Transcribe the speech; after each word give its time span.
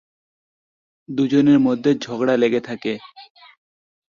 দুজনের 1.09 1.59
মধ্যে 1.59 1.91
ঝগড়া 1.95 2.35
লেগে 2.37 2.61
থাকে। 2.61 2.93